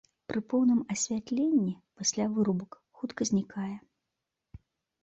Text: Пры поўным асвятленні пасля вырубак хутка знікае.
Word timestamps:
Пры 0.29 0.39
поўным 0.53 0.79
асвятленні 0.95 1.75
пасля 2.01 2.25
вырубак 2.39 2.71
хутка 3.01 3.21
знікае. 3.33 3.73